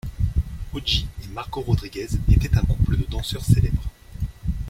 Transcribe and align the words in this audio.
Augie 0.73 1.05
et 1.23 1.27
Margo 1.27 1.61
Rodriguez 1.61 2.07
étaient 2.33 2.57
un 2.57 2.63
couple 2.63 2.97
de 2.97 3.03
danseurs 3.03 3.45
célèbres. 3.45 3.83